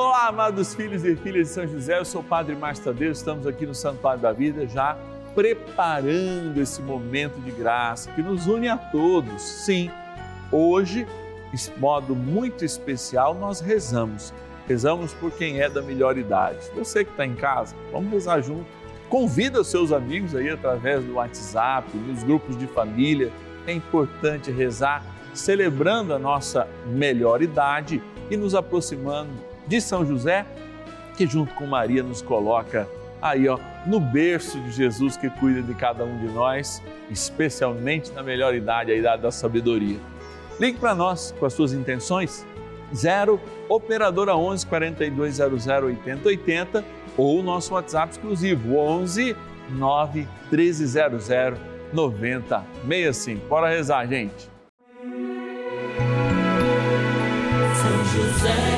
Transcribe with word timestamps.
Olá, 0.00 0.28
amados 0.28 0.76
filhos 0.76 1.04
e 1.04 1.16
filhas 1.16 1.48
de 1.48 1.54
São 1.54 1.66
José, 1.66 1.98
eu 1.98 2.04
sou 2.04 2.20
o 2.20 2.24
Padre 2.24 2.54
Márcio 2.54 2.84
Tadeu, 2.84 3.10
estamos 3.10 3.48
aqui 3.48 3.66
no 3.66 3.74
Santuário 3.74 4.22
da 4.22 4.30
Vida 4.30 4.64
já 4.64 4.96
preparando 5.34 6.56
esse 6.56 6.80
momento 6.80 7.40
de 7.40 7.50
graça 7.50 8.08
que 8.12 8.22
nos 8.22 8.46
une 8.46 8.68
a 8.68 8.76
todos. 8.76 9.42
Sim, 9.42 9.90
hoje, 10.52 11.04
de 11.52 11.80
modo 11.80 12.14
muito 12.14 12.64
especial, 12.64 13.34
nós 13.34 13.58
rezamos. 13.58 14.32
Rezamos 14.68 15.12
por 15.14 15.32
quem 15.32 15.60
é 15.60 15.68
da 15.68 15.82
melhor 15.82 16.16
idade. 16.16 16.70
Você 16.76 17.04
que 17.04 17.10
está 17.10 17.26
em 17.26 17.34
casa, 17.34 17.74
vamos 17.90 18.12
rezar 18.12 18.40
junto. 18.40 18.66
Convida 19.08 19.62
os 19.62 19.66
seus 19.66 19.90
amigos 19.90 20.32
aí 20.32 20.48
através 20.48 21.04
do 21.04 21.14
WhatsApp, 21.14 21.90
nos 21.96 22.22
grupos 22.22 22.56
de 22.56 22.68
família. 22.68 23.32
É 23.66 23.72
importante 23.72 24.52
rezar 24.52 25.04
celebrando 25.34 26.14
a 26.14 26.20
nossa 26.20 26.68
melhor 26.86 27.42
idade 27.42 28.00
e 28.30 28.36
nos 28.36 28.54
aproximando 28.54 29.47
de 29.68 29.80
São 29.80 30.04
José, 30.04 30.44
que 31.16 31.26
junto 31.26 31.54
com 31.54 31.66
Maria 31.66 32.02
nos 32.02 32.22
coloca 32.22 32.88
aí, 33.20 33.48
ó, 33.48 33.58
no 33.86 34.00
berço 34.00 34.60
de 34.60 34.70
Jesus 34.70 35.16
que 35.16 35.28
cuida 35.28 35.62
de 35.62 35.74
cada 35.74 36.04
um 36.04 36.18
de 36.18 36.26
nós, 36.32 36.82
especialmente 37.10 38.12
na 38.12 38.22
melhor 38.22 38.54
idade, 38.54 38.92
a 38.92 38.96
idade 38.96 39.22
da 39.22 39.30
sabedoria. 39.30 39.98
Ligue 40.58 40.78
para 40.78 40.94
nós 40.94 41.34
com 41.38 41.46
as 41.46 41.52
suas 41.52 41.72
intenções, 41.72 42.46
0 42.94 43.40
operadora 43.68 44.34
11 44.36 44.66
4200 44.66 45.66
8080 45.66 46.84
ou 47.16 47.40
o 47.40 47.42
nosso 47.42 47.74
WhatsApp 47.74 48.12
exclusivo 48.12 48.76
11 48.76 49.36
9 49.70 50.26
1300 50.50 51.28
9065. 51.92 53.46
Bora 53.48 53.68
rezar, 53.68 54.06
gente. 54.06 54.50
São 57.74 58.04
José, 58.04 58.77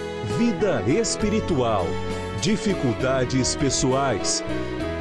vida 0.37 0.81
espiritual, 0.87 1.85
dificuldades 2.41 3.55
pessoais, 3.55 4.43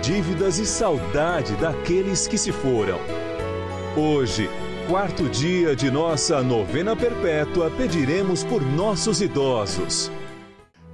dívidas 0.03 0.59
e 0.59 0.67
saudade 0.67 1.55
daqueles 1.57 2.27
que 2.27 2.39
se 2.39 2.51
foram. 2.51 2.99
Hoje, 3.97 4.49
quarto 4.89 5.29
dia 5.29 5.77
de 5.77 5.91
nossa 5.91 6.43
novena 6.43 6.97
perpétua, 6.97 7.71
pediremos 7.71 8.45
por 8.45 8.63
nossos 8.63 9.21
idosos. 9.21 10.11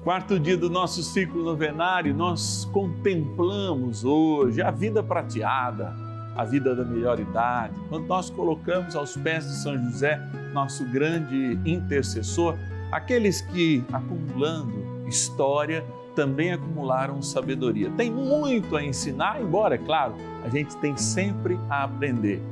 Quarto 0.03 0.39
dia 0.39 0.57
do 0.57 0.71
nosso 0.71 1.03
ciclo 1.03 1.45
novenário, 1.45 2.15
nós 2.15 2.65
contemplamos 2.73 4.05
hoje 4.05 4.63
a 4.63 4.71
vida 4.71 5.03
prateada, 5.03 5.93
a 6.37 6.45
vida 6.45 6.75
da 6.77 6.85
melhor 6.85 7.19
idade, 7.19 7.75
quando 7.89 8.07
nós 8.07 8.31
colocamos 8.31 8.95
aos 8.95 9.17
pés 9.17 9.45
de 9.47 9.57
São 9.57 9.77
José, 9.85 10.21
nosso 10.53 10.85
grande 10.85 11.59
intercessor, 11.65 12.57
aqueles 12.91 13.41
que, 13.41 13.85
acumulando 13.93 15.09
história, 15.09 15.85
também 16.15 16.53
acumularam 16.53 17.21
sabedoria. 17.21 17.91
Tem 17.91 18.11
muito 18.11 18.77
a 18.77 18.83
ensinar, 18.83 19.41
embora, 19.41 19.75
é 19.75 19.79
claro, 19.79 20.15
a 20.45 20.49
gente 20.49 20.77
tem 20.79 20.97
sempre 20.97 21.59
a 21.69 21.85
aprender. 21.85 22.43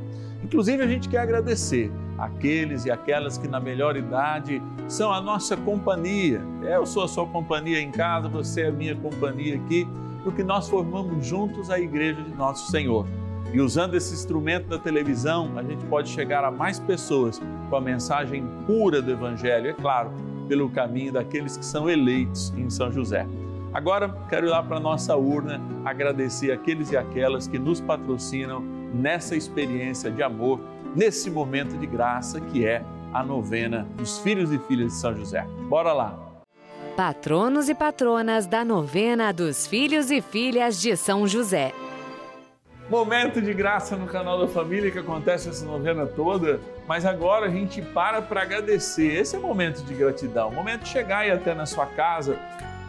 Inclusive, 0.42 0.82
a 0.82 0.86
gente 0.86 1.08
quer 1.08 1.18
agradecer 1.18 1.90
aqueles 2.18 2.84
e 2.84 2.90
aquelas 2.90 3.38
que, 3.38 3.48
na 3.48 3.58
melhor 3.58 3.96
idade, 3.96 4.62
são 4.86 5.12
a 5.12 5.20
nossa 5.20 5.56
companhia. 5.56 6.42
Eu 6.62 6.84
sou 6.84 7.04
a 7.04 7.08
sua 7.08 7.26
companhia 7.26 7.80
em 7.80 7.90
casa, 7.90 8.28
você 8.28 8.62
é 8.62 8.68
a 8.68 8.72
minha 8.72 8.94
companhia 8.94 9.56
aqui, 9.56 9.88
porque 10.22 10.44
nós 10.44 10.68
formamos 10.68 11.26
juntos 11.26 11.70
a 11.70 11.80
igreja 11.80 12.22
de 12.22 12.34
nosso 12.34 12.70
Senhor. 12.70 13.06
E 13.54 13.60
usando 13.60 13.94
esse 13.94 14.12
instrumento 14.12 14.66
da 14.66 14.80
televisão, 14.80 15.56
a 15.56 15.62
gente 15.62 15.84
pode 15.84 16.08
chegar 16.10 16.42
a 16.42 16.50
mais 16.50 16.80
pessoas 16.80 17.40
com 17.70 17.76
a 17.76 17.80
mensagem 17.80 18.44
pura 18.66 19.00
do 19.00 19.12
Evangelho, 19.12 19.70
é 19.70 19.72
claro, 19.72 20.10
pelo 20.48 20.68
caminho 20.68 21.12
daqueles 21.12 21.56
que 21.56 21.64
são 21.64 21.88
eleitos 21.88 22.52
em 22.56 22.68
São 22.68 22.90
José. 22.90 23.24
Agora, 23.72 24.08
quero 24.28 24.48
ir 24.48 24.50
lá 24.50 24.60
para 24.60 24.78
a 24.78 24.80
nossa 24.80 25.14
urna 25.16 25.60
agradecer 25.84 26.50
aqueles 26.50 26.90
e 26.90 26.96
aquelas 26.96 27.46
que 27.46 27.56
nos 27.56 27.80
patrocinam 27.80 28.60
nessa 28.92 29.36
experiência 29.36 30.10
de 30.10 30.20
amor, 30.20 30.60
nesse 30.96 31.30
momento 31.30 31.78
de 31.78 31.86
graça 31.86 32.40
que 32.40 32.66
é 32.66 32.82
a 33.12 33.22
novena 33.22 33.86
dos 33.96 34.18
filhos 34.18 34.50
e 34.50 34.58
filhas 34.58 34.94
de 34.94 34.98
São 34.98 35.14
José. 35.14 35.46
Bora 35.68 35.92
lá! 35.92 36.18
Patronos 36.96 37.68
e 37.68 37.74
patronas 37.74 38.46
da 38.46 38.64
novena 38.64 39.32
dos 39.32 39.64
filhos 39.64 40.10
e 40.10 40.20
filhas 40.20 40.80
de 40.80 40.96
São 40.96 41.24
José. 41.24 41.72
Momento 42.88 43.40
de 43.40 43.54
graça 43.54 43.96
no 43.96 44.06
canal 44.06 44.38
da 44.38 44.46
família 44.46 44.90
que 44.90 44.98
acontece 44.98 45.48
essa 45.48 45.64
novena 45.64 46.04
toda, 46.04 46.60
mas 46.86 47.06
agora 47.06 47.46
a 47.46 47.48
gente 47.48 47.80
para 47.80 48.20
para 48.20 48.42
agradecer. 48.42 49.06
Esse 49.06 49.36
é 49.36 49.38
o 49.38 49.42
momento 49.42 49.82
de 49.82 49.94
gratidão, 49.94 50.50
o 50.50 50.54
momento 50.54 50.82
de 50.82 50.90
chegar 50.90 51.20
aí 51.20 51.30
até 51.30 51.54
na 51.54 51.64
sua 51.64 51.86
casa 51.86 52.38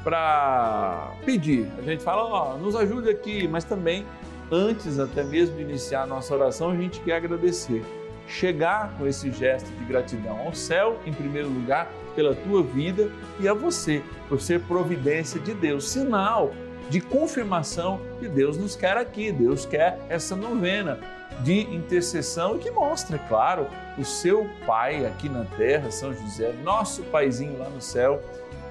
para 0.03 1.13
pedir. 1.25 1.71
A 1.77 1.81
gente 1.81 2.03
fala, 2.03 2.25
ó, 2.25 2.57
nos 2.57 2.75
ajude 2.75 3.09
aqui, 3.09 3.47
mas 3.47 3.63
também 3.63 4.05
antes 4.51 4.99
até 4.99 5.23
mesmo 5.23 5.55
de 5.55 5.61
iniciar 5.61 6.03
a 6.03 6.05
nossa 6.05 6.35
oração, 6.35 6.71
a 6.71 6.75
gente 6.75 6.99
quer 6.99 7.15
agradecer. 7.15 7.81
Chegar 8.27 8.93
com 8.97 9.07
esse 9.07 9.31
gesto 9.31 9.71
de 9.71 9.85
gratidão 9.85 10.37
ao 10.41 10.53
céu, 10.53 10.99
em 11.05 11.13
primeiro 11.13 11.47
lugar, 11.47 11.89
pela 12.15 12.35
tua 12.35 12.61
vida 12.61 13.09
e 13.39 13.47
a 13.47 13.53
você, 13.53 14.03
por 14.27 14.41
ser 14.41 14.59
providência 14.61 15.39
de 15.39 15.53
Deus, 15.53 15.87
sinal 15.87 16.51
de 16.89 17.01
confirmação 17.01 17.99
que 18.19 18.27
Deus 18.27 18.57
nos 18.57 18.75
quer 18.75 18.97
aqui, 18.97 19.31
Deus 19.31 19.65
quer 19.65 19.99
essa 20.09 20.35
novena 20.35 20.99
de 21.41 21.61
intercessão 21.75 22.55
e 22.55 22.59
que 22.59 22.71
mostra, 22.71 23.17
claro, 23.17 23.67
o 23.97 24.05
seu 24.05 24.49
Pai 24.65 25.05
aqui 25.05 25.27
na 25.27 25.45
terra, 25.57 25.91
São 25.91 26.13
José, 26.13 26.53
nosso 26.63 27.03
Paizinho 27.03 27.57
lá 27.57 27.69
no 27.69 27.81
céu, 27.81 28.21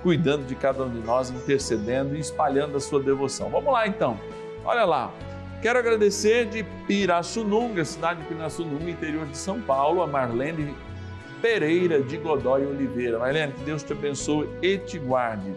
cuidando 0.02 0.46
de 0.46 0.54
cada 0.54 0.84
um 0.84 0.90
de 0.90 1.00
nós, 1.00 1.30
intercedendo 1.30 2.14
e 2.14 2.20
espalhando 2.20 2.76
a 2.76 2.80
sua 2.80 3.02
devoção. 3.02 3.50
Vamos 3.50 3.72
lá 3.72 3.86
então, 3.86 4.18
olha 4.64 4.84
lá. 4.84 5.12
Quero 5.60 5.78
agradecer 5.78 6.44
de 6.46 6.62
Pirassununga, 6.86 7.84
cidade 7.86 8.20
de 8.20 8.26
Pirassununga, 8.26 8.90
interior 8.90 9.26
de 9.26 9.36
São 9.36 9.62
Paulo, 9.62 10.02
a 10.02 10.06
Marlene 10.06 10.74
Pereira 11.40 12.02
de 12.02 12.18
Godoy 12.18 12.66
Oliveira. 12.66 13.18
Marlene, 13.18 13.52
que 13.52 13.62
Deus 13.62 13.82
te 13.82 13.92
abençoe 13.92 14.46
e 14.60 14.76
te 14.76 14.98
guarde 14.98 15.54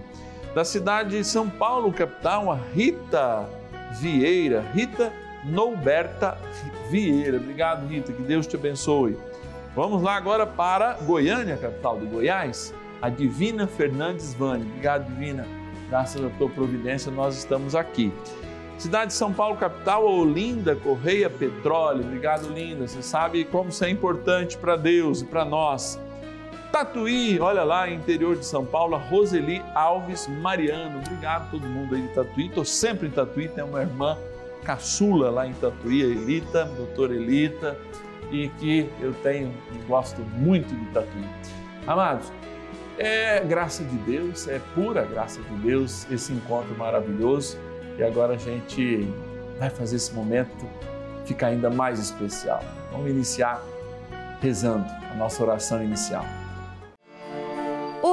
da 0.57 0.65
cidade 0.65 1.11
de 1.11 1.23
São 1.23 1.47
Paulo, 1.47 1.93
capital, 1.93 2.51
a 2.51 2.55
Rita 2.55 3.47
Vieira, 4.01 4.61
Rita 4.73 5.13
Nouberta 5.45 6.35
Vieira. 6.89 7.37
Obrigado, 7.37 7.85
Rita, 7.85 8.11
que 8.11 8.23
Deus 8.23 8.47
te 8.47 8.55
abençoe. 8.55 9.15
Vamos 9.75 10.01
lá 10.01 10.15
agora 10.15 10.47
para 10.47 10.93
Goiânia, 10.93 11.57
capital 11.57 11.99
do 11.99 12.07
Goiás, 12.07 12.73
a 12.99 13.07
Divina 13.07 13.67
Fernandes 13.67 14.33
Vane. 14.33 14.63
Obrigado, 14.63 15.05
Divina. 15.05 15.45
Graças 15.89 16.25
à 16.25 16.29
tua 16.39 16.49
providência, 16.49 17.11
nós 17.11 17.37
estamos 17.37 17.75
aqui. 17.75 18.11
Cidade 18.79 19.11
de 19.11 19.13
São 19.13 19.31
Paulo, 19.31 19.57
capital, 19.57 20.07
Olinda 20.07 20.75
Correia 20.75 21.29
Petróleo. 21.29 22.01
Obrigado, 22.03 22.51
Linda. 22.51 22.87
Você 22.87 23.03
sabe 23.03 23.45
como 23.45 23.69
isso 23.69 23.85
é 23.85 23.91
importante 23.91 24.57
para 24.57 24.75
Deus 24.75 25.21
e 25.21 25.25
para 25.25 25.45
nós. 25.45 25.99
Tatuí, 26.71 27.39
olha 27.39 27.63
lá, 27.63 27.89
interior 27.89 28.35
de 28.35 28.45
São 28.45 28.65
Paulo, 28.65 28.97
Roseli 28.97 29.63
Alves 29.73 30.27
Mariano. 30.27 30.99
Obrigado 30.99 31.49
todo 31.51 31.65
mundo 31.65 31.95
aí 31.95 32.01
de 32.01 32.09
Tatuí. 32.09 32.47
Estou 32.47 32.65
sempre 32.65 33.07
em 33.07 33.11
Tatuí, 33.11 33.47
tem 33.47 33.63
uma 33.63 33.81
irmã 33.81 34.17
caçula 34.63 35.29
lá 35.29 35.47
em 35.47 35.53
Tatuí, 35.53 36.03
a 36.03 36.05
Elita, 36.05 36.65
doutora 36.65 37.15
Elita, 37.15 37.77
e 38.31 38.49
que 38.49 38.89
eu 38.99 39.13
tenho 39.23 39.53
e 39.73 39.77
gosto 39.87 40.21
muito 40.21 40.75
de 40.75 40.85
Tatuí. 40.91 41.25
Amados, 41.87 42.31
é 42.97 43.39
graça 43.39 43.83
de 43.83 43.95
Deus, 43.97 44.47
é 44.47 44.59
pura 44.75 45.05
graça 45.05 45.41
de 45.41 45.55
Deus 45.59 46.05
esse 46.11 46.33
encontro 46.33 46.75
maravilhoso 46.77 47.57
e 47.97 48.03
agora 48.03 48.33
a 48.33 48.37
gente 48.37 49.07
vai 49.57 49.69
fazer 49.69 49.95
esse 49.95 50.13
momento 50.13 50.67
ficar 51.25 51.47
ainda 51.47 51.69
mais 51.69 51.99
especial. 51.99 52.61
Vamos 52.91 53.09
iniciar 53.09 53.63
rezando 54.41 54.85
a 55.11 55.15
nossa 55.15 55.41
oração 55.43 55.81
inicial. 55.83 56.25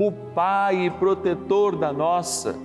o 0.00 0.10
Pai 0.10 0.86
e 0.86 0.90
protetor 0.90 1.76
da 1.76 1.92
nossa. 1.92 2.56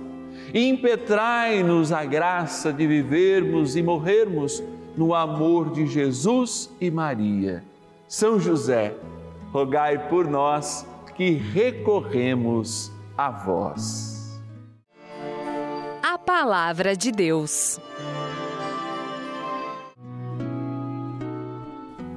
Impetrai-nos 0.54 1.92
a 1.92 2.02
graça 2.02 2.72
de 2.72 2.86
vivermos 2.86 3.76
e 3.76 3.82
morrermos 3.82 4.62
no 4.96 5.14
amor 5.14 5.70
de 5.70 5.86
Jesus 5.86 6.74
e 6.80 6.90
Maria. 6.90 7.62
São 8.08 8.40
José, 8.40 8.94
rogai 9.52 10.08
por 10.08 10.26
nós 10.26 10.86
que 11.14 11.32
recorremos 11.32 12.90
a 13.18 13.30
vós. 13.30 14.40
A 16.02 16.16
Palavra 16.16 16.96
de 16.96 17.12
Deus. 17.12 17.78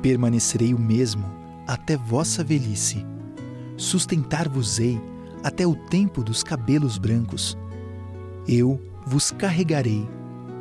Permanecerei 0.01 0.73
o 0.73 0.79
mesmo 0.79 1.25
até 1.67 1.97
vossa 1.97 2.41
velhice 2.41 3.05
sustentar-vos-ei 3.79 4.99
até 5.41 5.65
o 5.65 5.73
tempo 5.73 6.21
dos 6.21 6.43
cabelos 6.43 6.97
brancos. 6.97 7.57
Eu 8.45 8.77
vos 9.07 9.31
carregarei, 9.31 10.05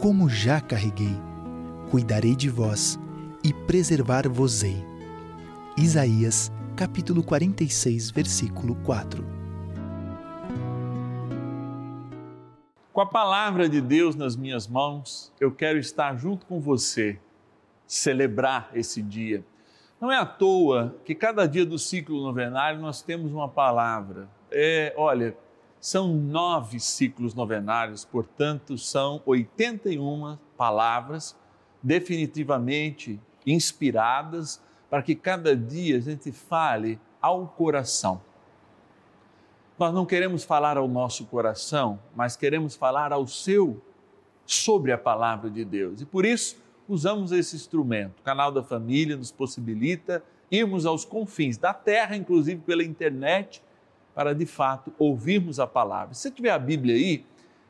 como 0.00 0.28
já 0.28 0.60
carreguei, 0.60 1.16
cuidarei 1.90 2.36
de 2.36 2.48
vós 2.48 2.96
e 3.42 3.52
preservar-vos-ei. 3.52 4.84
Isaías, 5.76 6.52
capítulo 6.76 7.24
46, 7.24 8.12
versículo 8.12 8.76
4. 8.84 9.26
Com 12.92 13.00
a 13.00 13.06
palavra 13.06 13.68
de 13.68 13.80
Deus 13.80 14.14
nas 14.14 14.36
minhas 14.36 14.68
mãos, 14.68 15.32
eu 15.40 15.50
quero 15.50 15.78
estar 15.78 16.16
junto 16.16 16.46
com 16.46 16.60
você, 16.60 17.18
celebrar 17.84 18.70
esse 18.74 19.02
dia 19.02 19.44
não 20.00 20.12
é 20.12 20.16
à 20.16 20.24
toa 20.24 20.94
que 21.04 21.14
cada 21.14 21.46
dia 21.46 21.66
do 21.66 21.78
ciclo 21.78 22.22
novenário 22.22 22.80
nós 22.80 23.02
temos 23.02 23.32
uma 23.32 23.48
palavra. 23.48 24.28
É, 24.50 24.94
olha, 24.96 25.36
são 25.80 26.08
nove 26.08 26.80
ciclos 26.80 27.34
novenários, 27.34 28.04
portanto, 28.04 28.76
são 28.78 29.22
81 29.26 30.38
palavras 30.56 31.36
definitivamente 31.82 33.20
inspiradas 33.46 34.60
para 34.90 35.02
que 35.02 35.14
cada 35.14 35.56
dia 35.56 35.96
a 35.96 36.00
gente 36.00 36.32
fale 36.32 36.98
ao 37.20 37.46
coração. 37.46 38.20
Nós 39.78 39.94
não 39.94 40.04
queremos 40.04 40.42
falar 40.42 40.76
ao 40.76 40.88
nosso 40.88 41.24
coração, 41.26 42.00
mas 42.14 42.36
queremos 42.36 42.74
falar 42.74 43.12
ao 43.12 43.26
seu 43.26 43.80
sobre 44.44 44.90
a 44.90 44.98
palavra 44.98 45.48
de 45.48 45.64
Deus. 45.64 46.00
E 46.00 46.06
por 46.06 46.24
isso, 46.24 46.56
usamos 46.88 47.30
esse 47.30 47.54
instrumento. 47.54 48.20
O 48.20 48.22
canal 48.22 48.50
da 48.50 48.62
família 48.62 49.16
nos 49.16 49.30
possibilita 49.30 50.22
irmos 50.50 50.86
aos 50.86 51.04
confins 51.04 51.58
da 51.58 51.74
terra, 51.74 52.16
inclusive 52.16 52.62
pela 52.62 52.82
internet, 52.82 53.62
para 54.14 54.34
de 54.34 54.46
fato 54.46 54.92
ouvirmos 54.98 55.60
a 55.60 55.66
palavra. 55.66 56.14
Se 56.14 56.22
você 56.22 56.30
tiver 56.30 56.50
a 56.50 56.58
Bíblia 56.58 56.94
aí, 56.94 57.24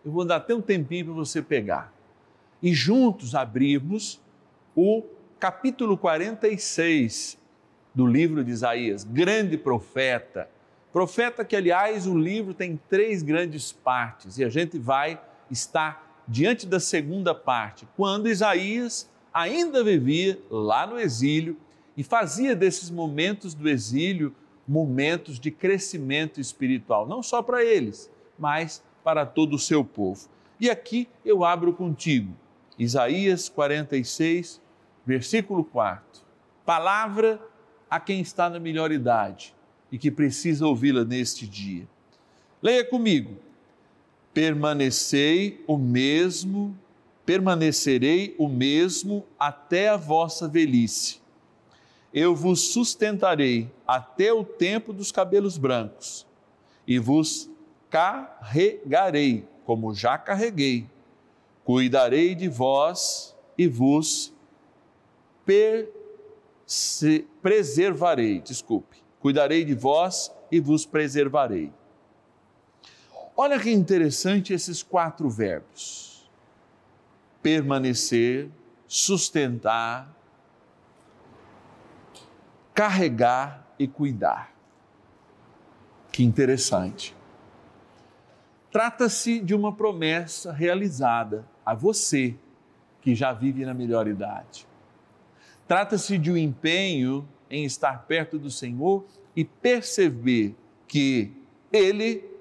eu 0.04 0.12
vou 0.12 0.24
dar 0.24 0.36
até 0.36 0.54
um 0.54 0.62
tempinho 0.62 1.06
para 1.06 1.14
você 1.14 1.42
pegar. 1.42 1.92
E 2.62 2.72
juntos 2.72 3.34
abrirmos 3.34 4.20
o 4.74 5.02
capítulo 5.38 5.98
46 5.98 7.36
do 7.94 8.06
livro 8.06 8.44
de 8.44 8.50
Isaías, 8.52 9.04
grande 9.04 9.58
profeta. 9.58 10.48
Profeta 10.92 11.44
que, 11.44 11.56
aliás, 11.56 12.06
o 12.06 12.16
livro 12.16 12.54
tem 12.54 12.80
três 12.88 13.22
grandes 13.22 13.72
partes 13.72 14.38
e 14.38 14.44
a 14.44 14.48
gente 14.48 14.78
vai 14.78 15.20
estar 15.50 16.07
diante 16.28 16.66
da 16.66 16.78
segunda 16.78 17.34
parte, 17.34 17.88
quando 17.96 18.28
Isaías 18.28 19.10
ainda 19.32 19.82
vivia 19.82 20.38
lá 20.50 20.86
no 20.86 21.00
exílio 21.00 21.56
e 21.96 22.04
fazia 22.04 22.54
desses 22.54 22.90
momentos 22.90 23.54
do 23.54 23.68
exílio 23.68 24.34
momentos 24.66 25.40
de 25.40 25.50
crescimento 25.50 26.38
espiritual, 26.38 27.08
não 27.08 27.22
só 27.22 27.42
para 27.42 27.64
eles, 27.64 28.10
mas 28.38 28.84
para 29.02 29.24
todo 29.24 29.54
o 29.54 29.58
seu 29.58 29.82
povo. 29.82 30.28
E 30.60 30.68
aqui 30.68 31.08
eu 31.24 31.42
abro 31.42 31.72
contigo, 31.72 32.34
Isaías 32.78 33.48
46, 33.48 34.60
versículo 35.06 35.64
4. 35.64 36.22
Palavra 36.66 37.40
a 37.88 37.98
quem 37.98 38.20
está 38.20 38.50
na 38.50 38.60
melhor 38.60 38.92
idade 38.92 39.54
e 39.90 39.96
que 39.96 40.10
precisa 40.10 40.66
ouvi-la 40.66 41.04
neste 41.04 41.46
dia. 41.46 41.88
Leia 42.60 42.84
comigo 42.84 43.47
permanecei 44.38 45.64
o 45.66 45.76
mesmo, 45.76 46.78
permanecerei 47.26 48.36
o 48.38 48.46
mesmo 48.46 49.26
até 49.36 49.88
a 49.88 49.96
vossa 49.96 50.46
velhice. 50.46 51.20
Eu 52.14 52.36
vos 52.36 52.72
sustentarei 52.72 53.68
até 53.84 54.32
o 54.32 54.44
tempo 54.44 54.92
dos 54.92 55.10
cabelos 55.10 55.58
brancos 55.58 56.24
e 56.86 57.00
vos 57.00 57.50
carregarei 57.90 59.44
como 59.64 59.92
já 59.92 60.16
carreguei, 60.16 60.86
cuidarei 61.64 62.32
de 62.36 62.48
vós 62.48 63.34
e 63.58 63.66
vos 63.66 64.32
preservarei. 67.42 68.40
Desculpe, 68.40 68.98
cuidarei 69.18 69.64
de 69.64 69.74
vós 69.74 70.32
e 70.48 70.60
vos 70.60 70.86
preservarei. 70.86 71.72
Olha 73.40 73.56
que 73.56 73.70
interessante 73.70 74.52
esses 74.52 74.82
quatro 74.82 75.30
verbos: 75.30 76.28
permanecer, 77.40 78.50
sustentar, 78.88 80.12
carregar 82.74 83.64
e 83.78 83.86
cuidar. 83.86 84.52
Que 86.10 86.24
interessante. 86.24 87.14
Trata-se 88.72 89.38
de 89.38 89.54
uma 89.54 89.72
promessa 89.72 90.52
realizada 90.52 91.46
a 91.64 91.76
você 91.76 92.34
que 93.00 93.14
já 93.14 93.32
vive 93.32 93.64
na 93.64 93.72
melhor 93.72 94.08
idade. 94.08 94.66
Trata-se 95.68 96.18
de 96.18 96.32
um 96.32 96.36
empenho 96.36 97.26
em 97.48 97.64
estar 97.64 98.04
perto 98.08 98.36
do 98.36 98.50
Senhor 98.50 99.06
e 99.36 99.44
perceber 99.44 100.56
que 100.88 101.32
Ele 101.72 102.36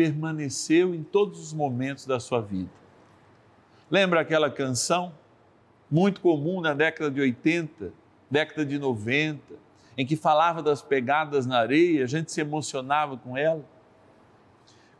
permaneceu 0.00 0.94
em 0.94 1.02
todos 1.02 1.38
os 1.38 1.52
momentos 1.52 2.06
da 2.06 2.18
sua 2.18 2.40
vida. 2.40 2.70
Lembra 3.90 4.22
aquela 4.22 4.50
canção 4.50 5.12
muito 5.90 6.22
comum 6.22 6.62
na 6.62 6.72
década 6.72 7.10
de 7.10 7.20
80, 7.20 7.92
década 8.30 8.64
de 8.64 8.78
90, 8.78 9.42
em 9.98 10.06
que 10.06 10.16
falava 10.16 10.62
das 10.62 10.80
pegadas 10.80 11.44
na 11.44 11.58
areia, 11.58 12.02
a 12.02 12.06
gente 12.06 12.32
se 12.32 12.40
emocionava 12.40 13.18
com 13.18 13.36
ela? 13.36 13.62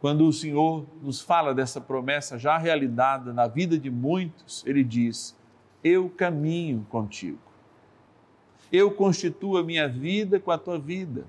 Quando 0.03 0.29
o 0.29 0.33
Senhor 0.35 0.85
nos 1.01 1.23
fala 1.23 1.55
dessa 1.55 1.81
promessa 1.81 2.39
já 2.39 2.59
realizada 2.59 3.33
na 3.33 3.47
vida 3.47 3.79
de 3.79 3.91
muitos, 3.91 4.63
ele 4.67 4.85
diz: 4.85 5.35
Eu 5.83 6.11
caminho 6.11 6.87
contigo. 6.91 7.39
Eu 8.71 8.91
constituo 8.91 9.57
a 9.57 9.63
minha 9.63 9.89
vida 9.89 10.39
com 10.39 10.51
a 10.51 10.59
tua 10.59 10.79
vida 10.79 11.25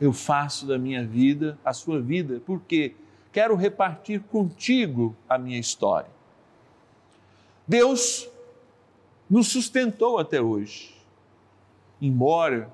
eu 0.00 0.12
faço 0.12 0.66
da 0.66 0.78
minha 0.78 1.04
vida 1.04 1.58
a 1.64 1.72
sua 1.72 2.00
vida, 2.00 2.40
porque 2.44 2.94
quero 3.32 3.54
repartir 3.54 4.20
contigo 4.20 5.16
a 5.28 5.38
minha 5.38 5.58
história. 5.58 6.10
Deus 7.66 8.28
nos 9.28 9.48
sustentou 9.48 10.18
até 10.18 10.40
hoje. 10.40 10.94
Embora 12.00 12.70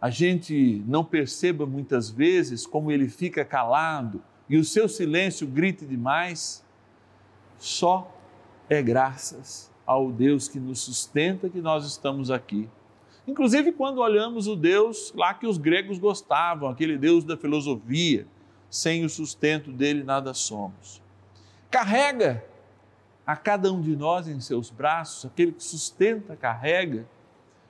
a 0.00 0.10
gente 0.10 0.82
não 0.86 1.04
perceba 1.04 1.66
muitas 1.66 2.08
vezes 2.08 2.66
como 2.66 2.92
ele 2.92 3.08
fica 3.08 3.44
calado 3.44 4.22
e 4.48 4.56
o 4.56 4.64
seu 4.64 4.88
silêncio 4.88 5.46
grite 5.46 5.84
demais, 5.84 6.64
só 7.58 8.14
é 8.68 8.80
graças 8.80 9.70
ao 9.84 10.12
Deus 10.12 10.46
que 10.46 10.60
nos 10.60 10.80
sustenta 10.80 11.48
que 11.48 11.60
nós 11.60 11.84
estamos 11.84 12.30
aqui. 12.30 12.68
Inclusive 13.28 13.72
quando 13.72 13.98
olhamos 13.98 14.46
o 14.46 14.56
Deus 14.56 15.12
lá 15.14 15.34
que 15.34 15.46
os 15.46 15.58
gregos 15.58 15.98
gostavam, 15.98 16.70
aquele 16.70 16.96
Deus 16.96 17.24
da 17.24 17.36
filosofia, 17.36 18.26
sem 18.70 19.04
o 19.04 19.08
sustento 19.10 19.70
dele 19.70 20.02
nada 20.02 20.32
somos. 20.32 21.02
Carrega 21.70 22.42
a 23.26 23.36
cada 23.36 23.70
um 23.70 23.82
de 23.82 23.94
nós 23.94 24.26
em 24.28 24.40
seus 24.40 24.70
braços, 24.70 25.26
aquele 25.26 25.52
que 25.52 25.62
sustenta, 25.62 26.34
carrega, 26.36 27.06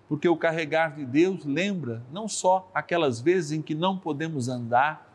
porque 0.09 0.29
o 0.29 0.37
carregar 0.37 0.95
de 0.95 1.05
Deus 1.05 1.45
lembra 1.45 2.05
não 2.13 2.29
só 2.29 2.71
aquelas 2.73 3.21
vezes 3.21 3.51
em 3.51 3.61
que 3.61 3.75
não 3.75 3.99
podemos 3.99 4.49
andar, 4.49 5.13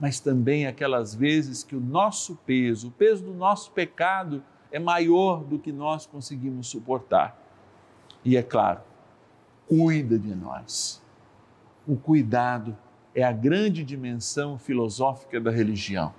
mas 0.00 0.20
também 0.20 0.66
aquelas 0.66 1.14
vezes 1.14 1.62
que 1.62 1.76
o 1.76 1.80
nosso 1.80 2.34
peso, 2.46 2.88
o 2.88 2.92
peso 2.92 3.22
do 3.22 3.34
nosso 3.34 3.70
pecado 3.72 4.42
é 4.72 4.78
maior 4.78 5.44
do 5.44 5.58
que 5.58 5.70
nós 5.70 6.06
conseguimos 6.06 6.66
suportar. 6.66 7.38
E 8.24 8.38
é 8.38 8.42
claro, 8.42 8.80
cuida 9.68 10.18
de 10.18 10.34
nós. 10.34 11.02
O 11.86 11.96
cuidado 11.96 12.76
é 13.14 13.22
a 13.22 13.32
grande 13.32 13.82
dimensão 13.84 14.58
filosófica 14.58 15.40
da 15.40 15.50
religião. 15.50 16.14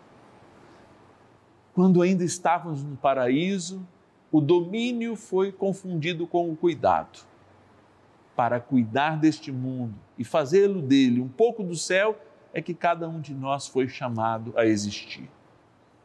Quando 1.74 2.02
ainda 2.02 2.24
estávamos 2.24 2.84
no 2.84 2.98
paraíso, 2.98 3.86
o 4.32 4.42
domínio 4.42 5.16
foi 5.16 5.52
confundido 5.52 6.26
com 6.26 6.52
o 6.52 6.56
cuidado. 6.56 7.20
Para 8.36 8.60
cuidar 8.60 9.18
deste 9.18 9.52
mundo 9.52 9.96
e 10.18 10.24
fazê-lo 10.24 10.82
dele 10.82 11.22
um 11.22 11.28
pouco 11.28 11.64
do 11.64 11.76
céu, 11.76 12.20
é 12.54 12.62
que 12.62 12.74
cada 12.74 13.08
um 13.08 13.22
de 13.22 13.34
nós 13.34 13.68
foi 13.68 13.88
chamado 13.88 14.54
a 14.58 14.66
existir. 14.66 15.30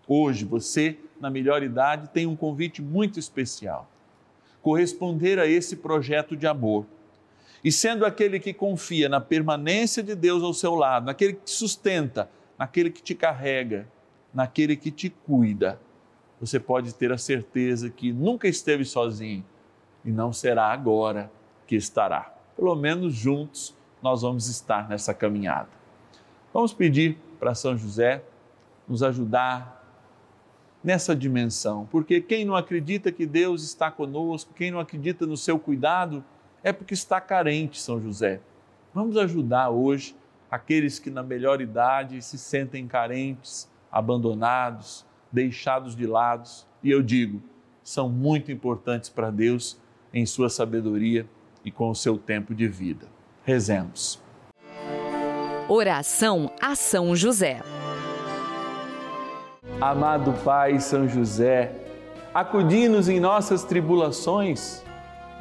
Hoje, 0.06 0.44
você, 0.44 0.98
na 1.20 1.30
melhor 1.30 1.62
idade, 1.62 2.10
tem 2.10 2.26
um 2.26 2.36
convite 2.36 2.82
muito 2.82 3.18
especial: 3.18 3.88
corresponder 4.60 5.38
a 5.38 5.46
esse 5.46 5.76
projeto 5.76 6.36
de 6.36 6.46
amor 6.46 6.86
e 7.64 7.70
sendo 7.70 8.04
aquele 8.04 8.40
que 8.40 8.52
confia 8.52 9.08
na 9.08 9.20
permanência 9.20 10.02
de 10.02 10.14
Deus 10.14 10.42
ao 10.42 10.52
seu 10.52 10.74
lado, 10.74 11.06
naquele 11.06 11.34
que 11.34 11.44
te 11.44 11.52
sustenta, 11.52 12.28
naquele 12.58 12.90
que 12.90 13.02
te 13.02 13.14
carrega, 13.14 13.86
naquele 14.34 14.76
que 14.76 14.90
te 14.90 15.10
cuida, 15.10 15.78
você 16.40 16.58
pode 16.58 16.92
ter 16.94 17.12
a 17.12 17.18
certeza 17.18 17.88
que 17.88 18.12
nunca 18.12 18.48
esteve 18.48 18.84
sozinho 18.84 19.44
e 20.04 20.10
não 20.10 20.32
será 20.32 20.72
agora 20.72 21.30
que 21.66 21.76
estará. 21.76 22.34
Pelo 22.56 22.74
menos 22.74 23.14
juntos 23.14 23.74
nós 24.02 24.22
vamos 24.22 24.48
estar 24.48 24.88
nessa 24.88 25.14
caminhada. 25.14 25.68
Vamos 26.52 26.72
pedir 26.72 27.16
para 27.38 27.54
São 27.54 27.76
José 27.76 28.24
nos 28.88 29.02
ajudar 29.04 29.80
nessa 30.82 31.14
dimensão, 31.14 31.86
porque 31.92 32.20
quem 32.20 32.44
não 32.44 32.56
acredita 32.56 33.12
que 33.12 33.24
Deus 33.24 33.62
está 33.62 33.88
conosco, 33.88 34.52
quem 34.52 34.72
não 34.72 34.80
acredita 34.80 35.24
no 35.24 35.36
seu 35.36 35.58
cuidado, 35.58 36.24
é 36.62 36.72
porque 36.72 36.94
está 36.94 37.20
carente, 37.20 37.80
São 37.80 38.00
José. 38.00 38.40
Vamos 38.94 39.16
ajudar 39.16 39.70
hoje 39.70 40.14
aqueles 40.50 40.98
que 40.98 41.10
na 41.10 41.22
melhor 41.22 41.60
idade 41.60 42.20
se 42.22 42.38
sentem 42.38 42.86
carentes, 42.86 43.68
abandonados, 43.90 45.04
deixados 45.30 45.96
de 45.96 46.06
lado. 46.06 46.48
E 46.82 46.90
eu 46.90 47.02
digo, 47.02 47.42
são 47.82 48.08
muito 48.08 48.52
importantes 48.52 49.08
para 49.08 49.30
Deus 49.30 49.78
em 50.12 50.26
sua 50.26 50.48
sabedoria 50.48 51.26
e 51.64 51.70
com 51.70 51.90
o 51.90 51.94
seu 51.94 52.18
tempo 52.18 52.54
de 52.54 52.68
vida. 52.68 53.06
Rezemos. 53.44 54.20
Oração 55.68 56.50
a 56.60 56.74
São 56.74 57.16
José. 57.16 57.60
Amado 59.80 60.32
Pai 60.44 60.78
São 60.78 61.08
José, 61.08 61.74
acudi-nos 62.34 63.08
em 63.08 63.18
nossas 63.18 63.64
tribulações 63.64 64.84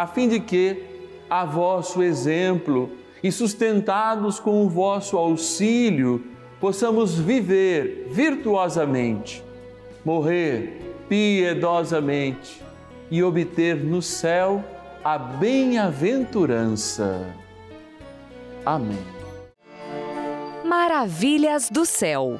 a 0.00 0.06
fim 0.06 0.28
de 0.28 0.40
que, 0.40 0.82
a 1.28 1.44
vosso 1.44 2.02
exemplo 2.02 2.90
e 3.22 3.30
sustentados 3.30 4.40
com 4.40 4.64
o 4.64 4.68
vosso 4.68 5.18
auxílio, 5.18 6.24
possamos 6.58 7.18
viver 7.18 8.08
virtuosamente, 8.10 9.44
morrer 10.02 10.80
piedosamente 11.06 12.62
e 13.10 13.22
obter 13.22 13.76
no 13.76 14.00
céu 14.00 14.64
a 15.04 15.18
bem-aventurança. 15.18 17.26
Amém. 18.64 19.04
Maravilhas 20.64 21.68
do 21.68 21.84
céu. 21.84 22.38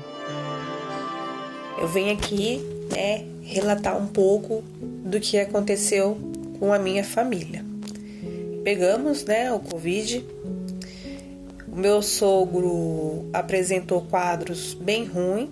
Eu 1.79 1.89
venho 1.89 2.15
aqui 2.15 2.63
né, 2.91 3.27
relatar 3.43 3.99
um 3.99 4.07
pouco 4.07 4.65
do 5.05 5.21
que 5.21 5.39
aconteceu 5.39 6.40
com 6.61 6.73
a 6.73 6.79
minha 6.79 7.03
família. 7.03 7.65
Pegamos 8.63 9.25
né, 9.25 9.51
o 9.51 9.59
Covid. 9.59 10.25
O 11.67 11.77
meu 11.77 12.03
sogro 12.03 13.31
apresentou 13.33 14.03
quadros 14.03 14.75
bem 14.75 15.05
ruins, 15.05 15.49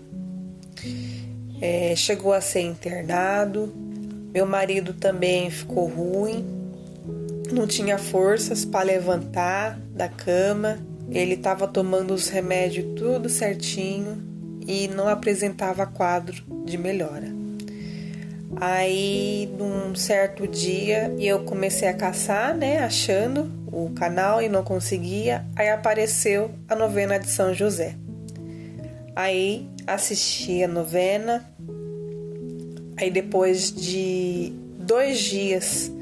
é, 1.60 1.94
chegou 1.96 2.32
a 2.32 2.40
ser 2.40 2.60
internado. 2.60 3.72
Meu 4.34 4.44
marido 4.44 4.92
também 4.92 5.48
ficou 5.48 5.86
ruim, 5.86 6.44
não 7.50 7.66
tinha 7.66 7.96
forças 7.96 8.64
para 8.64 8.84
levantar 8.84 9.80
da 9.94 10.08
cama. 10.08 10.78
Ele 11.10 11.34
estava 11.34 11.66
tomando 11.66 12.12
os 12.12 12.28
remédios 12.28 12.94
tudo 12.94 13.30
certinho 13.30 14.22
e 14.66 14.86
não 14.88 15.08
apresentava 15.08 15.86
quadro 15.86 16.42
de 16.66 16.76
melhora. 16.76 17.38
Aí, 18.60 19.48
num 19.56 19.94
certo 19.94 20.46
dia, 20.46 21.14
eu 21.18 21.44
comecei 21.44 21.86
a 21.88 21.94
caçar, 21.94 22.56
né, 22.56 22.80
achando 22.80 23.50
o 23.70 23.90
canal 23.90 24.42
e 24.42 24.48
não 24.48 24.64
conseguia. 24.64 25.44
Aí 25.54 25.68
apareceu 25.68 26.50
a 26.68 26.74
novena 26.74 27.18
de 27.18 27.28
São 27.28 27.54
José. 27.54 27.94
Aí 29.14 29.68
assisti 29.86 30.62
a 30.62 30.68
novena. 30.68 31.44
Aí 32.96 33.10
depois 33.10 33.70
de 33.72 34.52
dois 34.78 35.18
dias 35.20 35.92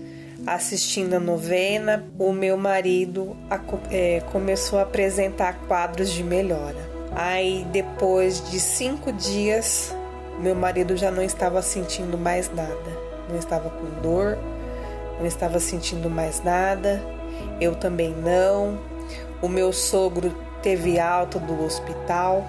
assistindo 0.47 1.15
a 1.15 1.21
novena, 1.21 2.05
o 2.19 2.33
meu 2.33 2.57
marido 2.57 3.37
é, 3.91 4.21
começou 4.33 4.79
a 4.79 4.83
apresentar 4.83 5.59
quadros 5.67 6.11
de 6.11 6.23
melhora. 6.23 6.77
Aí 7.13 7.67
depois 7.73 8.49
de 8.51 8.61
cinco 8.61 9.13
dias, 9.13 9.95
meu 10.39 10.55
marido 10.55 10.97
já 10.97 11.11
não 11.11 11.23
estava 11.23 11.63
sentindo 11.63 12.19
mais 12.19 12.53
nada, 12.53 12.99
não 13.29 13.39
estava 13.39 13.71
com 13.71 14.01
dor, 14.03 14.39
não 15.19 15.27
estava 15.27 15.59
sentindo 15.59 16.11
mais 16.11 16.43
nada, 16.43 17.03
eu 17.61 17.75
também 17.75 18.15
não. 18.15 18.79
O 19.41 19.49
meu 19.49 19.73
sogro 19.73 20.35
teve 20.63 20.99
alta 20.99 21.39
do 21.39 21.65
hospital 21.65 22.45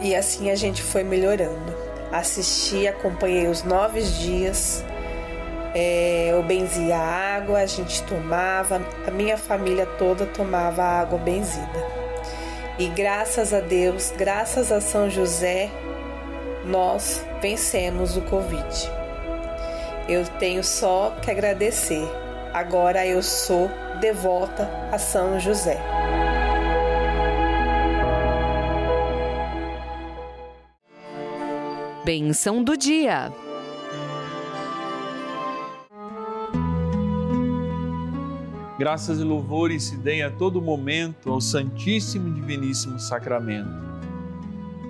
e 0.00 0.14
assim 0.14 0.50
a 0.50 0.54
gente 0.54 0.82
foi 0.82 1.02
melhorando. 1.02 1.74
Assisti, 2.12 2.88
acompanhei 2.88 3.46
os 3.46 3.62
nove 3.62 4.02
dias 4.02 4.84
é, 5.72 6.30
eu 6.32 6.42
benzia 6.42 6.96
a 6.96 7.36
água, 7.36 7.60
a 7.60 7.66
gente 7.66 8.02
tomava, 8.02 8.82
a 9.06 9.10
minha 9.10 9.38
família 9.38 9.86
toda 9.86 10.26
tomava 10.26 10.82
água 10.82 11.18
benzida. 11.18 12.00
E 12.78 12.88
graças 12.88 13.54
a 13.54 13.60
Deus, 13.60 14.12
graças 14.16 14.72
a 14.72 14.80
São 14.80 15.08
José, 15.08 15.70
nós 16.70 17.24
vencemos 17.42 18.16
o 18.16 18.22
Covid. 18.22 18.64
Eu 20.08 20.24
tenho 20.38 20.62
só 20.62 21.10
que 21.20 21.30
agradecer. 21.30 22.08
Agora 22.54 23.06
eu 23.06 23.22
sou 23.22 23.68
devota 24.00 24.68
a 24.90 24.98
São 24.98 25.38
José. 25.38 25.78
Benção 32.04 32.64
do 32.64 32.76
dia. 32.76 33.32
Graças 38.78 39.20
e 39.20 39.22
louvores 39.22 39.84
se 39.84 39.96
deem 39.98 40.22
a 40.22 40.30
todo 40.30 40.62
momento 40.62 41.30
ao 41.30 41.40
Santíssimo 41.40 42.28
e 42.28 42.32
Diviníssimo 42.32 42.98
Sacramento. 42.98 43.89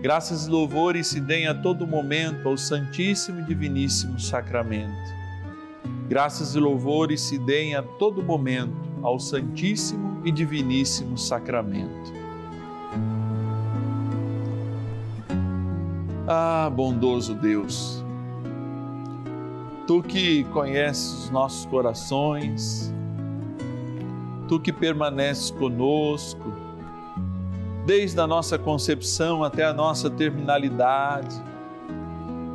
Graças 0.00 0.46
e 0.46 0.50
louvores 0.50 1.08
se 1.08 1.20
deem 1.20 1.46
a 1.46 1.54
todo 1.54 1.86
momento 1.86 2.48
ao 2.48 2.56
Santíssimo 2.56 3.40
e 3.40 3.44
Diviníssimo 3.44 4.18
Sacramento. 4.18 5.20
Graças 6.08 6.54
e 6.54 6.58
louvores 6.58 7.20
se 7.20 7.38
deem 7.38 7.74
a 7.74 7.82
todo 7.82 8.22
momento 8.22 8.90
ao 9.02 9.20
Santíssimo 9.20 10.22
e 10.24 10.32
Diviníssimo 10.32 11.18
Sacramento. 11.18 12.12
Ah, 16.26 16.70
bondoso 16.74 17.34
Deus, 17.34 18.02
Tu 19.90 20.00
que 20.04 20.44
conheces 20.52 21.24
os 21.24 21.30
nossos 21.30 21.66
corações, 21.66 22.94
tu 24.46 24.60
que 24.60 24.72
permaneces 24.72 25.50
conosco, 25.50 26.52
desde 27.90 28.20
a 28.20 28.26
nossa 28.26 28.56
concepção 28.56 29.42
até 29.42 29.64
a 29.64 29.72
nossa 29.72 30.08
terminalidade, 30.08 31.34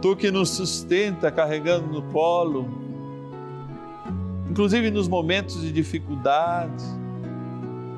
tu 0.01 0.15
que 0.15 0.31
nos 0.31 0.51
sustenta 0.51 1.29
carregando 1.29 1.87
no 1.87 2.03
colo, 2.03 2.69
inclusive 4.49 4.89
nos 4.89 5.09
momentos 5.09 5.59
de 5.59 5.73
dificuldade, 5.73 6.85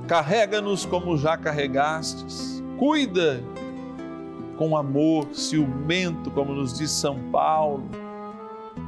carrega-nos 0.08 0.84
como 0.84 1.16
já 1.16 1.38
carregastes, 1.38 2.64
cuida 2.80 3.44
com 4.58 4.76
amor 4.76 5.28
ciumento, 5.32 6.32
como 6.32 6.56
nos 6.56 6.76
diz 6.76 6.90
São 6.90 7.20
Paulo 7.32 7.88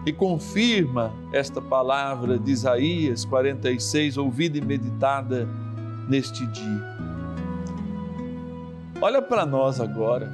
e 0.07 0.11
confirma 0.11 1.13
esta 1.31 1.61
palavra 1.61 2.39
de 2.39 2.49
Isaías 2.49 3.25
46, 3.25 4.17
ouvida 4.17 4.57
e 4.57 4.61
meditada 4.61 5.47
neste 6.09 6.47
dia. 6.47 6.98
Olha 9.01 9.21
para 9.21 9.45
nós 9.45 9.79
agora. 9.79 10.29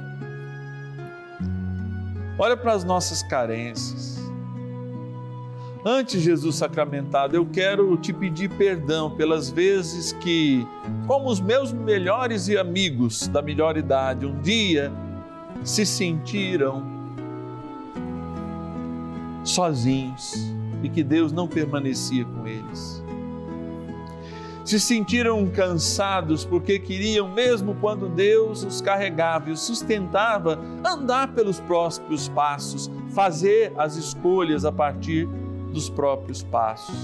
Olha 2.38 2.56
para 2.56 2.72
as 2.72 2.82
nossas 2.82 3.22
carências. 3.22 4.16
Antes, 5.84 6.20
Jesus 6.20 6.56
sacramentado, 6.56 7.36
eu 7.36 7.46
quero 7.46 7.96
te 7.96 8.12
pedir 8.12 8.50
perdão 8.50 9.08
pelas 9.08 9.48
vezes 9.48 10.12
que, 10.14 10.66
como 11.06 11.30
os 11.30 11.40
meus 11.40 11.72
melhores 11.72 12.48
e 12.48 12.58
amigos 12.58 13.28
da 13.28 13.40
melhor 13.40 13.76
idade, 13.76 14.26
um 14.26 14.40
dia 14.40 14.92
se 15.62 15.86
sentiram 15.86 16.82
sozinhos 19.44 20.52
e 20.82 20.88
que 20.88 21.04
Deus 21.04 21.30
não 21.30 21.46
permanecia 21.46 22.24
com 22.24 22.48
eles. 22.48 23.05
Se 24.66 24.80
sentiram 24.80 25.46
cansados 25.46 26.44
porque 26.44 26.80
queriam, 26.80 27.32
mesmo 27.32 27.76
quando 27.76 28.08
Deus 28.08 28.64
os 28.64 28.80
carregava 28.80 29.48
e 29.48 29.52
os 29.52 29.60
sustentava, 29.60 30.58
andar 30.84 31.28
pelos 31.34 31.60
próprios 31.60 32.28
passos, 32.28 32.90
fazer 33.10 33.72
as 33.78 33.94
escolhas 33.94 34.64
a 34.64 34.72
partir 34.72 35.28
dos 35.72 35.88
próprios 35.88 36.42
passos. 36.42 36.96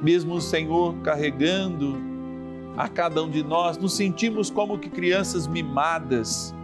Mesmo 0.00 0.36
o 0.36 0.40
Senhor 0.40 0.94
carregando 1.02 1.98
a 2.74 2.88
cada 2.88 3.22
um 3.22 3.28
de 3.28 3.42
nós, 3.42 3.76
nos 3.76 3.94
sentimos 3.94 4.48
como 4.48 4.78
que 4.78 4.88
crianças 4.88 5.46
mimadas 5.46 6.54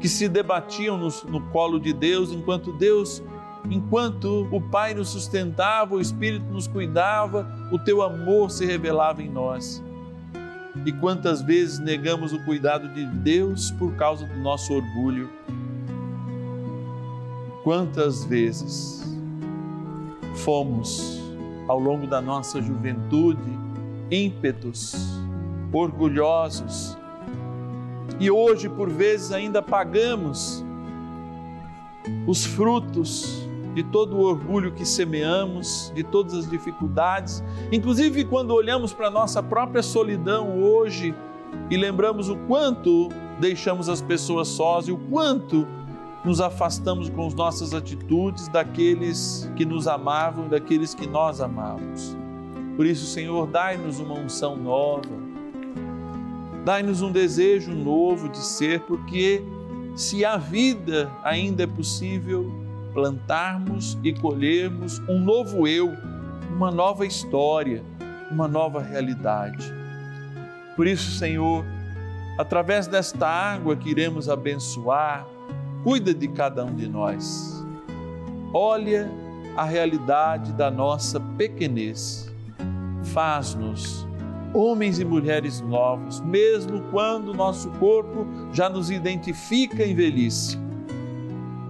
que 0.00 0.08
se 0.08 0.26
debatiam 0.30 0.96
no, 0.96 1.08
no 1.28 1.42
colo 1.50 1.78
de 1.78 1.92
Deus 1.92 2.32
enquanto 2.32 2.72
Deus 2.72 3.22
enquanto 3.70 4.48
o 4.50 4.60
Pai 4.60 4.94
nos 4.94 5.08
sustentava, 5.10 5.94
o 5.94 6.00
Espírito 6.00 6.44
nos 6.46 6.66
cuidava, 6.66 7.46
o 7.70 7.78
teu 7.78 8.02
amor 8.02 8.50
se 8.50 8.66
revelava 8.66 9.22
em 9.22 9.28
nós. 9.28 9.82
E 10.84 10.92
quantas 10.92 11.42
vezes 11.42 11.78
negamos 11.78 12.32
o 12.32 12.44
cuidado 12.44 12.88
de 12.88 13.04
Deus 13.04 13.70
por 13.72 13.94
causa 13.94 14.26
do 14.26 14.38
nosso 14.40 14.72
orgulho? 14.72 15.30
Quantas 17.62 18.24
vezes 18.24 19.02
fomos, 20.36 21.20
ao 21.68 21.78
longo 21.78 22.06
da 22.06 22.20
nossa 22.20 22.60
juventude, 22.60 23.40
ímpetos, 24.10 24.94
orgulhosos, 25.72 26.96
e 28.18 28.30
hoje, 28.30 28.68
por 28.68 28.88
vezes, 28.88 29.32
ainda 29.32 29.62
pagamos 29.62 30.64
os 32.26 32.44
frutos 32.44 33.41
de 33.74 33.82
todo 33.82 34.16
o 34.16 34.20
orgulho 34.20 34.72
que 34.72 34.84
semeamos, 34.84 35.92
de 35.94 36.02
todas 36.02 36.34
as 36.34 36.48
dificuldades, 36.48 37.42
inclusive 37.70 38.24
quando 38.24 38.52
olhamos 38.52 38.92
para 38.92 39.08
a 39.08 39.10
nossa 39.10 39.42
própria 39.42 39.82
solidão 39.82 40.60
hoje 40.60 41.14
e 41.70 41.76
lembramos 41.76 42.28
o 42.28 42.36
quanto 42.36 43.08
deixamos 43.38 43.88
as 43.88 44.00
pessoas 44.00 44.48
sós 44.48 44.88
e 44.88 44.92
o 44.92 44.98
quanto 44.98 45.66
nos 46.24 46.40
afastamos 46.40 47.10
com 47.10 47.26
as 47.26 47.34
nossas 47.34 47.74
atitudes 47.74 48.48
daqueles 48.48 49.50
que 49.56 49.64
nos 49.64 49.88
amavam 49.88 50.46
e 50.46 50.48
daqueles 50.50 50.94
que 50.94 51.06
nós 51.06 51.40
amávamos. 51.40 52.16
Por 52.76 52.86
isso, 52.86 53.06
Senhor, 53.06 53.46
dai-nos 53.48 53.98
uma 53.98 54.14
unção 54.14 54.56
nova, 54.56 55.10
dai-nos 56.64 57.02
um 57.02 57.10
desejo 57.10 57.72
novo 57.72 58.28
de 58.28 58.38
ser, 58.38 58.80
porque 58.82 59.42
se 59.96 60.24
a 60.24 60.36
vida 60.36 61.10
ainda 61.22 61.64
é 61.64 61.66
possível 61.66 62.61
plantarmos 62.92 63.98
e 64.02 64.12
colhermos 64.12 64.98
um 65.08 65.18
novo 65.18 65.66
eu, 65.66 65.92
uma 66.50 66.70
nova 66.70 67.06
história, 67.06 67.82
uma 68.30 68.46
nova 68.46 68.80
realidade. 68.80 69.72
Por 70.76 70.86
isso, 70.86 71.10
Senhor, 71.18 71.64
através 72.38 72.86
desta 72.86 73.26
água 73.26 73.76
que 73.76 73.90
iremos 73.90 74.28
abençoar, 74.28 75.26
cuida 75.82 76.14
de 76.14 76.28
cada 76.28 76.64
um 76.64 76.74
de 76.74 76.88
nós. 76.88 77.64
Olha 78.52 79.10
a 79.56 79.64
realidade 79.64 80.52
da 80.52 80.70
nossa 80.70 81.20
pequenez. 81.20 82.32
Faz-nos 83.04 84.06
homens 84.54 84.98
e 84.98 85.04
mulheres 85.04 85.60
novos, 85.60 86.20
mesmo 86.20 86.82
quando 86.90 87.34
nosso 87.34 87.70
corpo 87.72 88.26
já 88.52 88.68
nos 88.68 88.90
identifica 88.90 89.82
em 89.84 89.94
velhice. 89.94 90.61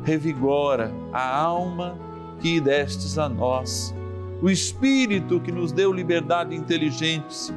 Revigora 0.04 0.92
a 1.12 1.36
alma 1.36 1.98
que 2.40 2.60
destes 2.60 3.18
a 3.18 3.28
nós, 3.28 3.94
o 4.42 4.50
espírito 4.50 5.40
que 5.40 5.52
nos 5.52 5.70
deu 5.70 5.92
liberdade 5.92 6.54
inteligente, 6.56 7.52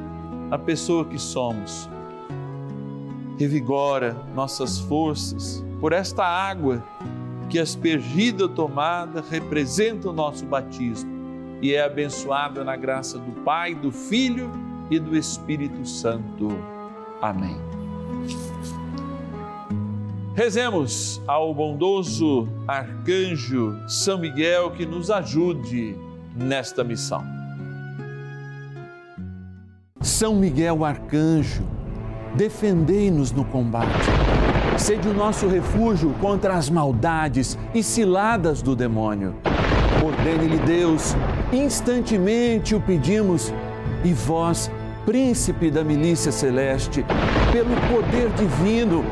a 0.50 0.56
pessoa 0.56 1.04
que 1.04 1.18
somos. 1.18 1.90
Revigora 3.38 4.16
nossas 4.34 4.78
forças 4.78 5.64
por 5.80 5.92
esta 5.92 6.24
água 6.24 6.82
que 7.50 7.58
aspergida 7.58 8.48
tomada 8.48 9.24
representa 9.28 10.08
o 10.08 10.12
nosso 10.12 10.44
batismo 10.46 11.10
e 11.60 11.74
é 11.74 11.82
abençoada 11.82 12.62
na 12.64 12.76
graça 12.76 13.18
do 13.18 13.32
Pai, 13.42 13.74
do 13.74 13.90
Filho 13.90 14.50
e 14.90 14.98
do 14.98 15.16
Espírito 15.16 15.86
Santo. 15.86 16.48
Amém. 17.20 17.56
Rezemos 20.36 21.18
ao 21.26 21.54
bondoso 21.54 22.46
arcanjo 22.68 23.74
São 23.88 24.18
Miguel 24.18 24.70
que 24.72 24.84
nos 24.84 25.10
ajude 25.10 25.96
nesta 26.36 26.84
missão. 26.84 27.24
São 30.02 30.34
Miguel 30.34 30.84
arcanjo, 30.84 31.62
defendei-nos 32.34 33.32
no 33.32 33.46
combate. 33.46 33.88
Sede 34.76 35.08
o 35.08 35.14
nosso 35.14 35.48
refúgio 35.48 36.14
contra 36.20 36.52
as 36.52 36.68
maldades 36.68 37.58
e 37.74 37.82
ciladas 37.82 38.60
do 38.60 38.76
demônio. 38.76 39.34
Ordene-lhe 40.04 40.58
Deus, 40.58 41.14
instantemente 41.50 42.74
o 42.74 42.80
pedimos, 42.82 43.54
e 44.04 44.12
vós, 44.12 44.70
príncipe 45.06 45.70
da 45.70 45.82
milícia 45.82 46.30
celeste, 46.30 47.06
pelo 47.50 47.74
poder 47.90 48.28
divino, 48.34 49.02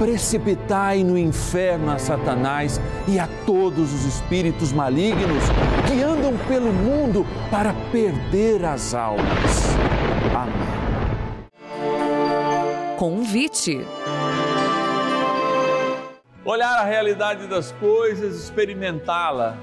precipitai 0.00 1.04
no 1.04 1.18
inferno 1.18 1.90
a 1.90 1.98
Satanás 1.98 2.80
e 3.06 3.18
a 3.18 3.28
todos 3.44 3.92
os 3.92 4.06
espíritos 4.06 4.72
malignos 4.72 5.44
que 5.86 6.02
andam 6.02 6.38
pelo 6.48 6.72
mundo 6.72 7.26
para 7.50 7.74
perder 7.92 8.64
as 8.64 8.94
almas. 8.94 9.76
Amém. 10.34 10.70
Convite. 12.96 13.86
Olhar 16.46 16.78
a 16.78 16.84
realidade 16.84 17.46
das 17.46 17.70
coisas, 17.72 18.36
experimentá-la, 18.36 19.58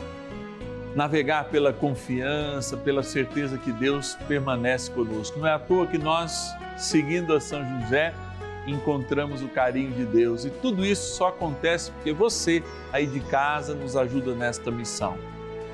navegar 0.95 1.45
pela 1.45 1.73
confiança, 1.73 2.77
pela 2.77 3.01
certeza 3.01 3.57
que 3.57 3.71
Deus 3.71 4.15
permanece 4.27 4.91
conosco. 4.91 5.39
Não 5.39 5.47
é 5.47 5.53
à 5.53 5.57
toa 5.57 5.87
que 5.87 5.97
nós, 5.97 6.55
seguindo 6.77 7.33
a 7.33 7.41
São 7.41 7.65
José, 7.81 8.13
encontramos 8.67 9.41
o 9.41 9.47
carinho 9.47 9.91
de 9.91 10.05
Deus. 10.05 10.45
E 10.45 10.49
tudo 10.49 10.85
isso 10.85 11.15
só 11.15 11.29
acontece 11.29 11.91
porque 11.91 12.11
você, 12.11 12.61
aí 12.91 13.05
de 13.05 13.19
casa, 13.21 13.73
nos 13.73 13.95
ajuda 13.95 14.35
nesta 14.35 14.69
missão. 14.69 15.17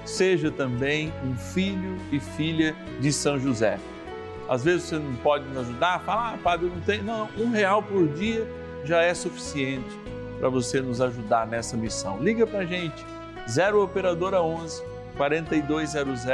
Seja 0.05 0.51
também 0.51 1.11
um 1.23 1.35
filho 1.35 1.97
e 2.11 2.19
filha 2.19 2.75
de 2.99 3.11
São 3.11 3.39
José. 3.39 3.79
Às 4.47 4.63
vezes 4.63 4.83
você 4.83 4.99
não 4.99 5.15
pode 5.15 5.45
nos 5.45 5.57
ajudar, 5.57 6.01
fala, 6.01 6.33
ah, 6.33 6.37
padre, 6.43 6.67
não 6.67 6.81
tem. 6.81 7.01
Não, 7.01 7.29
um 7.37 7.49
real 7.51 7.81
por 7.81 8.07
dia 8.09 8.45
já 8.83 9.01
é 9.01 9.13
suficiente 9.13 9.97
para 10.39 10.49
você 10.49 10.81
nos 10.81 10.99
ajudar 10.99 11.47
nessa 11.47 11.77
missão. 11.77 12.21
Liga 12.21 12.45
para 12.45 12.59
a 12.59 12.65
gente, 12.65 13.05
0 13.49 13.81
Operadora 13.81 14.41
11 14.41 14.83
4200 15.15 16.25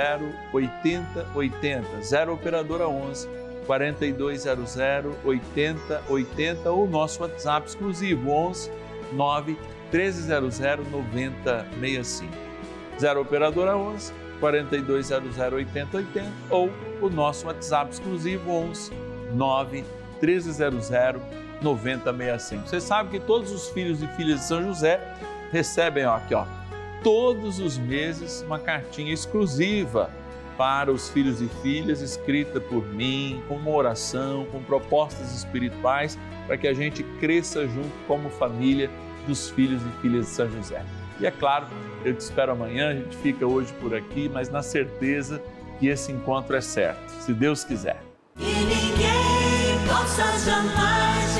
8080, 0.52 2.02
0 2.02 2.34
Operadora 2.34 2.88
11 2.88 3.30
4200 3.69 4.77
8080 5.23 6.71
ou 6.71 6.89
nosso 6.89 7.21
WhatsApp 7.21 7.67
exclusivo 7.67 8.32
11 8.32 8.71
9 9.13 9.55
1300 9.93 10.89
9065. 10.89 12.34
0 12.99 13.21
Operadora 13.21 13.77
11 13.77 14.12
4200 14.39 15.38
8080 15.38 16.32
ou 16.49 16.71
o 16.99 17.10
nosso 17.10 17.45
WhatsApp 17.45 17.91
exclusivo 17.93 18.51
11 18.51 18.91
9 19.36 19.86
1300 20.19 21.21
9065. 21.62 22.67
Você 22.67 22.82
sabe 22.82 23.12
que 23.12 23.19
todos 23.19 23.51
os 23.51 23.69
filhos 23.69 24.01
e 24.01 24.08
filhas 24.15 24.39
de 24.39 24.45
São 24.47 24.63
José 24.63 24.99
recebem 25.51 26.08
ó, 26.08 26.15
aqui, 26.15 26.34
ó, 26.34 26.45
todos 27.03 27.60
os 27.60 27.77
meses 27.77 28.41
uma 28.41 28.58
cartinha 28.58 29.13
exclusiva 29.13 30.10
para 30.60 30.91
os 30.91 31.08
filhos 31.08 31.41
e 31.41 31.48
filhas, 31.62 32.02
escrita 32.02 32.60
por 32.60 32.86
mim, 32.86 33.41
com 33.48 33.56
uma 33.56 33.72
oração, 33.72 34.45
com 34.52 34.62
propostas 34.62 35.34
espirituais, 35.34 36.19
para 36.45 36.58
que 36.58 36.67
a 36.67 36.74
gente 36.74 37.02
cresça 37.22 37.65
junto 37.65 37.89
como 38.06 38.30
família 38.30 38.91
dos 39.26 39.50
filhos 39.50 39.82
e 39.82 40.02
filhas 40.02 40.26
de 40.26 40.32
São 40.32 40.52
José. 40.52 40.84
E 41.17 41.26
é 41.26 41.32
claro, 41.32 41.65
eu 42.04 42.13
te 42.13 42.19
espero 42.19 42.52
amanhã, 42.52 42.89
a 42.89 42.93
gente 42.93 43.15
fica 43.19 43.48
hoje 43.48 43.72
por 43.80 43.95
aqui, 43.95 44.28
mas 44.28 44.50
na 44.50 44.62
certeza 44.62 45.41
que 45.80 45.88
esse 45.88 46.12
encontro 46.12 46.54
é 46.58 46.62
certo, 46.62 47.10
se 47.22 47.34
Deus 47.34 47.63
quiser. 47.63 48.04
E 48.38 48.43
ninguém 48.43 49.88
possa 49.88 50.26
jamais 50.39 51.38